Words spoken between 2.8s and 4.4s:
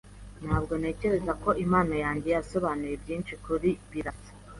byinshi kuri Birasa.